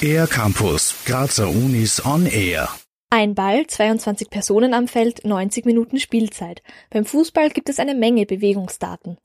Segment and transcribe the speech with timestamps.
[0.00, 2.68] Air Campus, Grazer Unis on Air.
[3.10, 6.62] Ein Ball, 22 Personen am Feld, 90 Minuten Spielzeit.
[6.90, 9.18] Beim Fußball gibt es eine Menge Bewegungsdaten.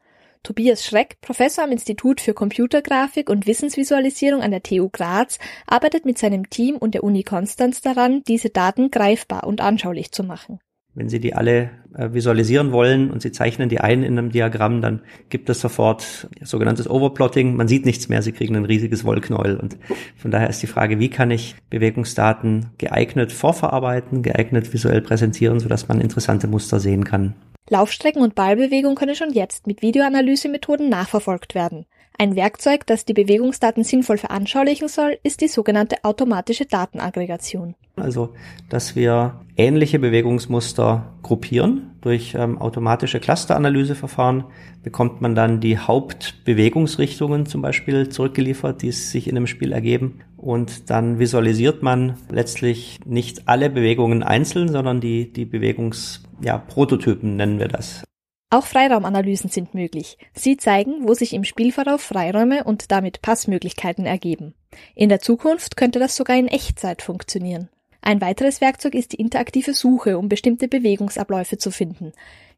[0.44, 6.18] Tobias Schreck, Professor am Institut für Computergrafik und Wissensvisualisierung an der TU Graz, arbeitet mit
[6.18, 10.60] seinem Team und der Uni Konstanz daran, diese Daten greifbar und anschaulich zu machen.
[10.98, 14.82] Wenn Sie die alle äh, visualisieren wollen und Sie zeichnen die ein in einem Diagramm,
[14.82, 17.56] dann gibt es sofort sogenanntes Overplotting.
[17.56, 19.58] Man sieht nichts mehr, Sie kriegen ein riesiges Wollknäuel.
[19.58, 19.78] Und
[20.18, 25.88] von daher ist die Frage, wie kann ich Bewegungsdaten geeignet vorverarbeiten, geeignet visuell präsentieren, sodass
[25.88, 27.36] man interessante Muster sehen kann.
[27.70, 31.86] Laufstrecken und Ballbewegung können schon jetzt mit Videoanalysemethoden nachverfolgt werden.
[32.20, 37.76] Ein Werkzeug, das die Bewegungsdaten sinnvoll veranschaulichen soll, ist die sogenannte automatische Datenaggregation.
[37.96, 38.34] Also,
[38.70, 41.92] dass wir ähnliche Bewegungsmuster gruppieren.
[42.02, 44.46] Durch ähm, automatische Clusteranalyseverfahren
[44.82, 50.22] bekommt man dann die Hauptbewegungsrichtungen zum Beispiel zurückgeliefert, die sich in einem Spiel ergeben.
[50.38, 57.60] Und dann visualisiert man letztlich nicht alle Bewegungen einzeln, sondern die, die Bewegungsprototypen ja, nennen
[57.60, 58.04] wir das.
[58.50, 60.18] Auch Freiraumanalysen sind möglich.
[60.34, 64.54] Sie zeigen, wo sich im Spielverlauf Freiräume und damit Passmöglichkeiten ergeben.
[64.96, 67.68] In der Zukunft könnte das sogar in Echtzeit funktionieren.
[68.02, 72.14] Ein weiteres Werkzeug ist die interaktive Suche, um bestimmte Bewegungsabläufe zu finden.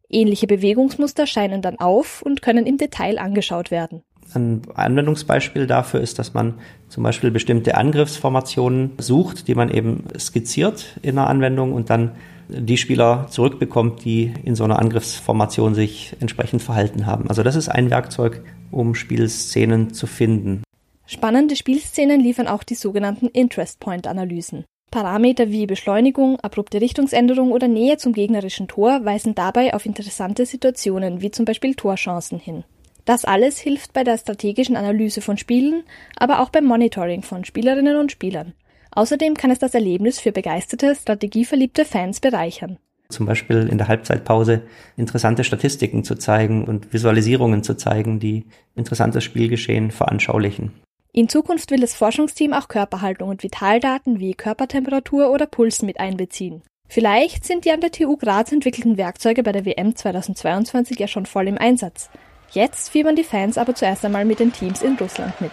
[0.09, 4.03] Ähnliche Bewegungsmuster scheinen dann auf und können im Detail angeschaut werden.
[4.35, 10.99] Ein Anwendungsbeispiel dafür ist, dass man zum Beispiel bestimmte Angriffsformationen sucht, die man eben skizziert
[11.01, 12.11] in einer Anwendung und dann
[12.49, 17.29] die Spieler zurückbekommt, die in so einer Angriffsformation sich entsprechend verhalten haben.
[17.29, 20.63] Also das ist ein Werkzeug, um Spielszenen zu finden.
[21.05, 24.65] Spannende Spielszenen liefern auch die sogenannten Interest Point Analysen.
[24.91, 31.21] Parameter wie Beschleunigung, abrupte Richtungsänderung oder Nähe zum gegnerischen Tor weisen dabei auf interessante Situationen
[31.21, 32.63] wie zum Beispiel Torchancen hin.
[33.05, 35.83] Das alles hilft bei der strategischen Analyse von Spielen,
[36.15, 38.53] aber auch beim Monitoring von Spielerinnen und Spielern.
[38.99, 42.79] Außerdem kann es das Erlebnis für begeisterte, strategieverliebte Fans bereichern.
[43.07, 44.63] Zum Beispiel in der Halbzeitpause
[44.97, 50.73] interessante Statistiken zu zeigen und Visualisierungen zu zeigen, die interessantes Spielgeschehen veranschaulichen.
[51.13, 56.61] In Zukunft will das Forschungsteam auch Körperhaltung und Vitaldaten wie Körpertemperatur oder Puls mit einbeziehen.
[56.89, 61.25] Vielleicht sind die an der TU Graz entwickelten Werkzeuge bei der WM 2022 ja schon
[61.25, 62.09] voll im Einsatz.
[62.51, 65.51] Jetzt fiebern die Fans aber zuerst einmal mit den Teams in Russland mit.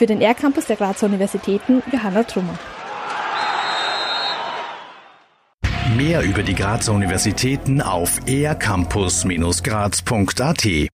[0.00, 2.58] Für den R-Campus der Grazer Universitäten Johanna Trummer.
[5.94, 10.90] Mehr über die Grazer Universitäten auf ercampus-graz.at